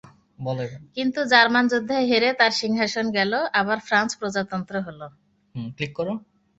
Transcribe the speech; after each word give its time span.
কিন্তু 0.95 1.19
জার্মান-যুদ্ধে 1.31 1.97
হেরে 2.09 2.29
তাঁর 2.39 2.53
সিংহাসন 2.61 3.05
গেল, 3.17 3.31
আবার 3.59 3.77
ফ্রাঁস 3.87 4.11
প্রজাতন্ত্র 4.19 4.75
হল। 4.87 4.99